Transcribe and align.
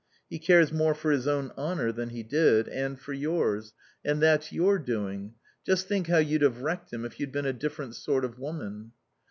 He 0.31 0.39
cares 0.39 0.73
more 0.73 0.95
for 0.95 1.11
his 1.11 1.27
own 1.27 1.51
honour 1.55 1.91
than 1.91 2.09
he 2.09 2.23
did. 2.23 2.67
And 2.67 2.99
for 2.99 3.13
yours. 3.13 3.75
And 4.03 4.19
that's 4.19 4.51
your 4.51 4.79
doing. 4.79 5.35
Just 5.63 5.87
think 5.87 6.07
how 6.07 6.17
you'd 6.17 6.41
have 6.41 6.63
wrecked 6.63 6.91
him 6.91 7.05
if 7.05 7.19
you'd 7.19 7.31
been 7.31 7.45
a 7.45 7.53
different 7.53 7.93
sort 7.95 8.25
of 8.25 8.39
woman." 8.39 8.93